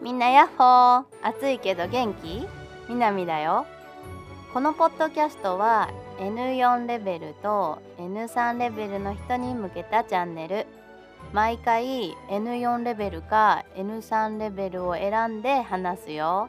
[0.00, 1.04] みんなやっほー。
[1.22, 2.46] 暑いけど元気？
[2.88, 3.66] みなみだよ。
[4.54, 10.66] このポッドキャストは N4 レベルと N3 レベルの人に向けたチャンネル。
[11.32, 16.48] 毎回 N4 レベルか N3 レベルを選んで話すよ。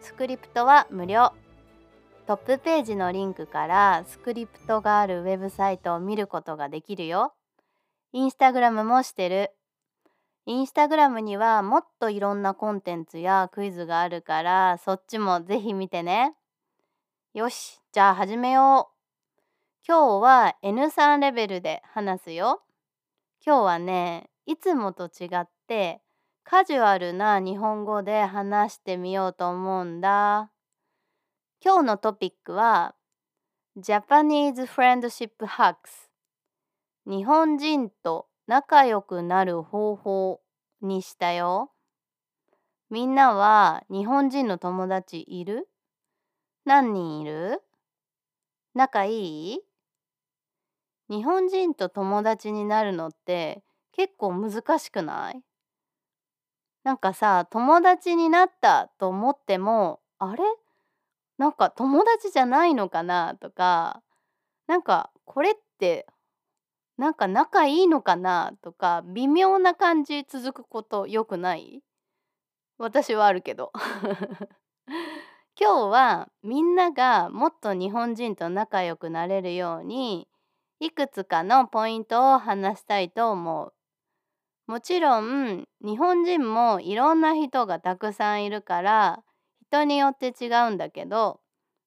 [0.00, 1.32] スクリプトは無料。
[2.28, 7.34] トップページのリンクからスクリプトがあるウェブサイトを見ることができるよ。
[8.12, 9.50] インスタグラムもしてる。
[10.44, 16.34] インスタグラムにはもっといろんなコンテンツやクイズがあるからそっちもぜひ見てね。
[17.32, 18.92] よし、じゃあ始めよう。
[19.86, 22.62] 今日は N3 レベルで話すよ。
[23.44, 26.00] 今日はね、いつもと違って
[26.42, 30.50] カジュアルな日本語で話してみようと思うんだ。
[31.64, 32.96] 今日のトピックは
[33.78, 36.10] Japanese Friendship Hacks
[37.06, 40.41] 日本人と仲良くなる方法
[40.82, 41.70] にしたよ。
[42.90, 45.68] みんなは日本人の友達いる？
[46.64, 47.62] 何人いる？
[48.74, 49.60] 仲いい？
[51.08, 55.42] 日本人と友達になるのって結構難しくない？
[56.84, 60.42] なんかさ友達になったと思ってもあれ？
[61.38, 64.02] なんか友達じゃないのかなとか
[64.66, 66.06] なんかこれって
[66.98, 68.52] なんか仲いいのかな？
[68.62, 71.82] とか微妙な感じ続くことよくない？
[72.78, 73.72] 私はあるけど
[75.60, 80.28] 今日はみんながもっと日本人と仲良くなれるように
[80.80, 83.74] いくつかのポイントを話したいと思う。
[84.66, 89.22] もちろん日本人もいろんな人がたくさんいるから
[89.68, 91.40] 人によって違うんだけど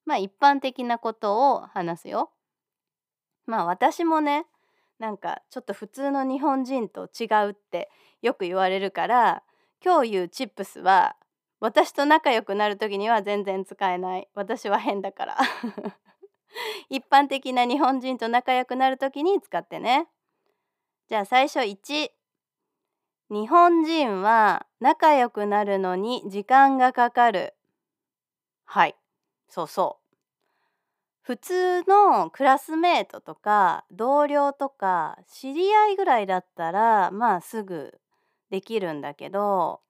[0.06, 2.32] まあ一般的なことを話すよ。
[3.46, 4.46] まあ私もね
[5.00, 7.90] なんかちょっと普通の日本人と違うって
[8.22, 9.44] よく言われるから
[9.84, 11.16] 今日言うチップスは
[11.60, 14.28] 私と仲良くなる時には全然使えない。
[14.36, 15.38] 私は変だから。
[16.90, 20.08] 一般的な日本人と仲良くなる時に使ってね。
[21.08, 22.12] じゃあ最初1
[23.30, 27.56] 日本人は仲良くなるのに時間がかかる。
[28.66, 28.96] はい。
[29.48, 30.05] そうそう。
[31.26, 38.00] 普通のクラスメートとか同僚とか知り合いぐらいだったらまあすぐ
[38.52, 39.82] できるんだけど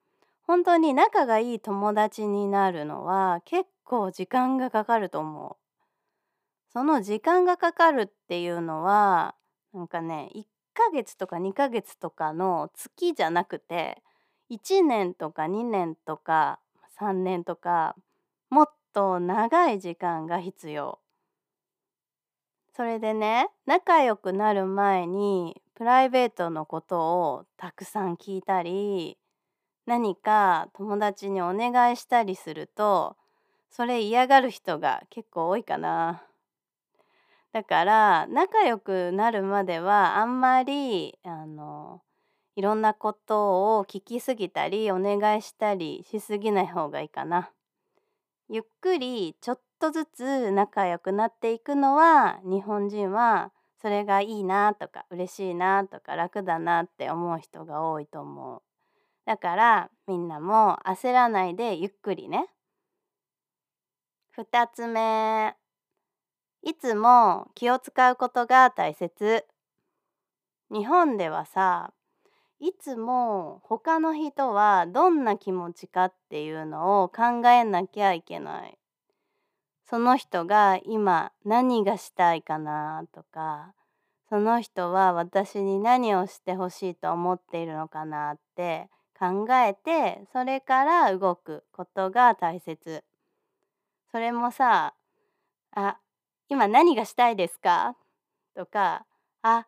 [0.48, 6.72] 本当に仲がいい友達になるのは結構時間がかかると思う。
[6.72, 9.36] その時間がかかるっていうのは
[9.74, 14.02] なんかね1ヶ月とか2ヶ月とかの月じゃなくて
[14.52, 16.60] 1年とか2年とか
[16.98, 17.98] 3年とか
[18.50, 21.00] もっと長い時間が必要。
[22.76, 29.18] それでね仲良くなる前にプライベートのことをたくさん聞いたり
[29.86, 33.16] 何か友達にお願いしたりすると
[33.70, 36.24] それ嫌がる人が結構多いかな。
[37.54, 42.02] だから仲良くなるまではあんまりあの
[42.58, 47.55] いろんなことを聞きすぎたりお願いしたりしすぎない方がいいかな。
[48.50, 53.52] ゆっくりちょっとずつ仲良くなっていくのは日本人は
[53.82, 58.62] それがいいなとか嬉しいなとか楽だなって思う人が多いと思う。
[59.26, 62.48] だからみんなも焦らないでゆっくりね。
[64.38, 65.56] 2つ目
[66.62, 69.46] いつも気を使うことが大切。
[70.72, 71.94] 日本ではさ
[72.60, 78.78] いつも他の人はどんな気持ちかっていうのを考えなきゃいけない。
[79.88, 83.74] その人が今何がしたいかなとか
[84.30, 88.90] その人は私に何をしてほしいと思っているのかなって
[89.20, 93.04] 考えてそれから動くことが大切。
[94.12, 94.94] それもさ
[95.76, 96.00] 「あ
[96.50, 97.96] 今何がしたいですか?」
[98.56, 99.06] とか
[99.44, 99.68] 「あ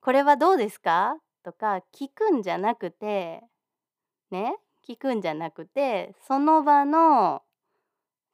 [0.00, 3.40] これはどうですか?」とか聞くんじゃなくて
[4.32, 7.42] ね聞くんじゃなくてその場の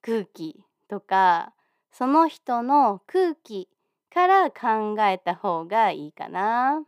[0.01, 1.53] 空気とか
[1.93, 3.69] その人の空気
[4.11, 6.85] から考えた方がいいかな。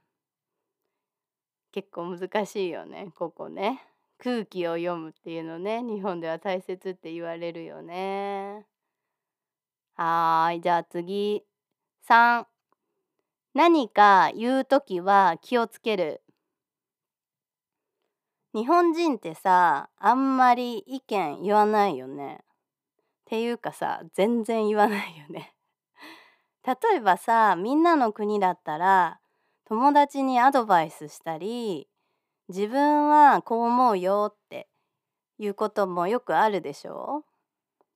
[1.72, 3.82] 結構難しいよねここね。
[4.16, 8.64] 空気を読むっていうのね日本では大切って言われるよね。
[9.94, 11.44] はいじゃあ次
[12.08, 12.46] 3
[13.54, 16.22] 何か言う時は気をつける。
[18.52, 22.40] 日本人ってさあんまり意見言わないよね。
[22.42, 22.46] っ
[23.26, 25.54] ていうかさ全然言わないよね。
[26.66, 29.20] 例えばさみんなの国だったら
[29.66, 31.88] 友達にアドバイスしたり
[32.48, 34.68] 自分はこう思うよって
[35.38, 37.24] いうこともよくあるでしょ？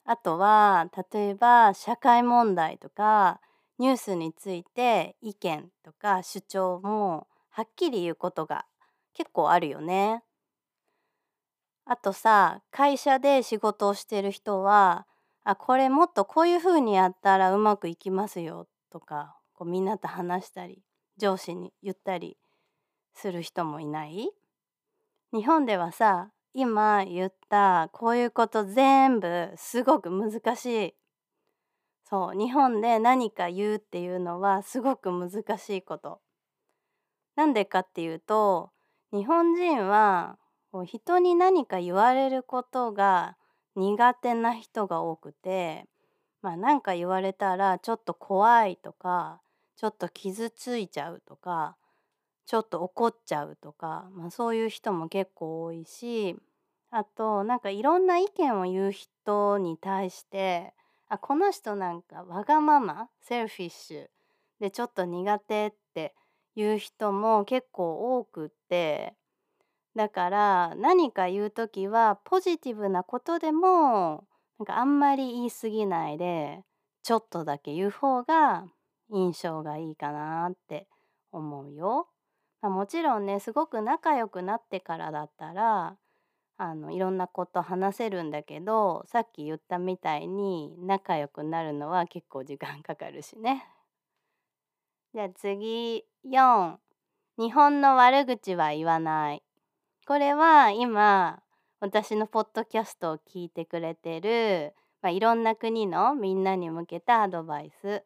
[0.04, 3.40] あとは例えば社会問題とか
[3.78, 8.66] ニュースについて意見とか主張もはっきり言うことが
[9.14, 10.22] 結構あるよね。
[11.84, 15.06] あとさ会社で仕事をしてる人は
[15.42, 20.82] あこれもっとこういうふうにやったらうまくいきますよとかこうみんなと話したり
[21.16, 22.36] 上司に言ったり
[23.14, 24.30] する人もいない？
[25.32, 30.94] 日本ではさ今言ったこういうこと全部すごく難しい
[32.08, 36.20] そう日本で何か言うっていうのはすごく難しいこと。
[37.36, 38.70] なんでかっていうと
[39.12, 40.38] 日本人は
[40.86, 43.36] 人に何か言われることが
[43.76, 45.86] 苦手な人が多くて
[46.42, 49.40] まあ何か言われたらちょっと怖いとか
[49.76, 51.76] ちょっと傷ついちゃうとか
[52.46, 56.36] ちょっと怒っちゃうとか、まあ、そういう人も結構多いし
[56.90, 60.72] あとなんかいろんな意見を言う人に対して
[61.08, 63.08] あこの人なんかわがまま？
[63.22, 64.06] セルフィッシュ
[64.60, 66.14] でちょっと苦手って
[66.54, 69.14] いう人も結構多くって
[69.94, 74.24] だから何か言う時はポジティブなことでも
[74.58, 76.62] なんかあんまり言い過ぎないで
[77.02, 78.66] ちょっとだけ言う方が
[79.10, 80.86] 印象がいいかなって
[81.32, 82.08] 思うよ。
[82.60, 85.96] まあ、もちろんねすごく仲良くなってからだったら
[86.60, 93.64] あのいろんなこと話せるんだけどさっき言ったみたいに仲良くなるのは結構時間かかるしね。
[95.14, 96.76] じゃあ次4
[97.38, 99.42] 日本の悪口は言わない。
[100.06, 101.40] これは今
[101.80, 108.02] 私のポッドキャストを聞いてくれてる、まあ、いろんな国のみんなに向けたアドバイス。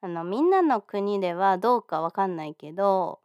[0.00, 3.20] あのみんなの国ではどうかわかんないけど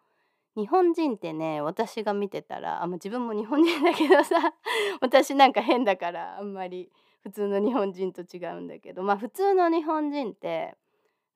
[0.56, 4.54] 日本人ってね私が見てたらあ自分も日本人だけどさ
[5.00, 6.92] 私なんか変だからあんまり
[7.24, 10.76] 普通の日本人と違うんだけどまあ普通の日本人って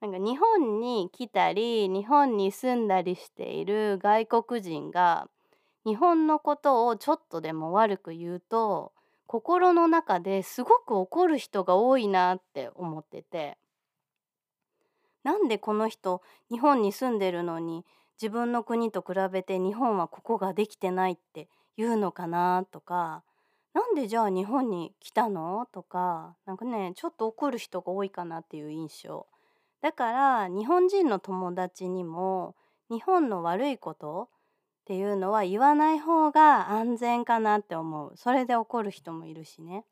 [0.02, 5.30] なんか日本に来たり日本に住んだりしている外国人が
[5.86, 8.92] 日本のことをちょっとでも悪く言うと
[9.28, 13.58] 心の中ですごく怒る人が多いなって思ってて。
[15.24, 16.22] なんでこの人
[16.52, 17.84] 日本に住んでるのに
[18.22, 23.24] 自分の国と比べて日本はここができてないって言うのかなとか
[23.74, 25.68] なんでじゃあ日本に来たの？
[25.74, 29.28] とかなんかねちょっと怒る人が多いかなっていう印象。
[29.82, 32.56] だから日本人の友達にも
[32.90, 34.30] 日本の悪いこと？
[34.84, 38.14] っていうのは言わない方が安全かなって思う。
[38.16, 39.84] それで怒る人もいるしね。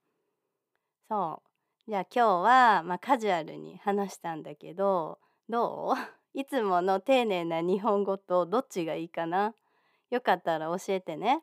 [1.09, 1.41] そ
[1.87, 1.89] う。
[1.89, 5.19] じゃあ今日は、まあ、カジュアルに話したんだけど
[5.49, 6.22] どう？
[6.33, 9.53] いつもの丁寧な日本語とどっちがいいかな。
[10.09, 11.41] よかったら教えてね。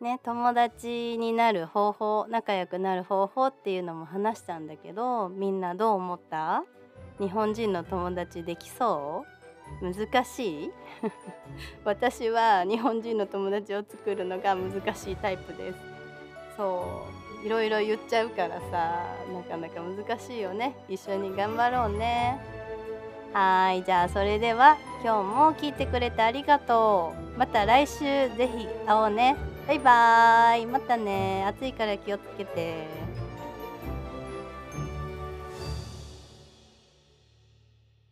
[0.00, 6.64] ね友達になる方法仲良くなる方法っていうのも話したんだけどみんなどう思った？
[7.18, 9.24] 日本人の友達できそ
[9.82, 9.92] う？
[9.92, 10.70] 難しい？
[11.84, 15.78] 私は日本人の友達を作るのが難しいタイプです。
[16.56, 16.84] そ
[17.42, 20.76] ういろいろ言っちゃうからさなかなか難しいよね。
[20.88, 22.40] 一緒に頑張ろうね。
[23.38, 27.38] はいじゃあそれでは今日も聞いてくれてありがとう。
[27.38, 27.98] また来週
[28.34, 29.36] ぜひ会おうね。
[29.68, 30.66] バイバーイ。
[30.66, 31.44] またね。
[31.46, 32.86] 暑いから気をつけて。